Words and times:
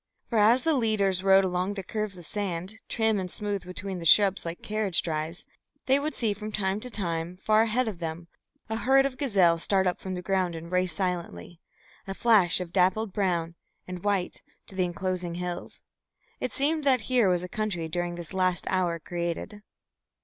For 0.31 0.39
as 0.39 0.63
the 0.63 0.73
leaders 0.73 1.23
rode 1.23 1.43
along 1.43 1.75
the 1.75 1.83
curves 1.83 2.17
of 2.17 2.25
sand, 2.25 2.73
trim 2.89 3.19
and 3.19 3.29
smooth 3.29 3.63
between 3.63 3.99
the 3.99 4.05
shrubs 4.05 4.45
like 4.45 4.63
carriage 4.63 5.03
drives, 5.03 5.45
they 5.85 5.99
would 5.99 6.15
see 6.15 6.33
from 6.33 6.51
time 6.51 6.79
to 6.79 6.89
time, 6.89 7.37
far 7.37 7.61
ahead 7.61 7.87
of 7.87 7.99
them, 7.99 8.27
a 8.67 8.77
herd 8.77 9.05
of 9.05 9.15
gazelle 9.19 9.59
start 9.59 9.85
up 9.85 9.99
from 9.99 10.15
the 10.15 10.23
ground 10.23 10.55
and 10.55 10.71
race 10.71 10.91
silently, 10.95 11.61
a 12.07 12.15
flash 12.15 12.59
of 12.59 12.73
dappled 12.73 13.13
brown 13.13 13.53
and 13.87 14.03
white, 14.03 14.41
to 14.65 14.73
the 14.73 14.85
enclosing 14.85 15.35
hills. 15.35 15.83
It 16.39 16.51
seemed 16.51 16.83
that 16.83 17.01
here 17.01 17.29
was 17.29 17.43
a 17.43 17.47
country 17.47 17.87
during 17.87 18.15
this 18.15 18.33
last 18.33 18.65
hour 18.71 18.97
created. 18.97 19.61